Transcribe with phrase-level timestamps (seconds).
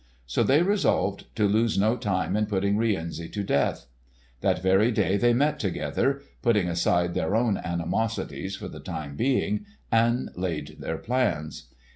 [0.25, 3.85] So they resolved to lose no time in putting Rienzi to death.
[4.39, 10.77] That very day they met together—putting aside their own animosities for the time being—and laid
[10.79, 11.67] their plans.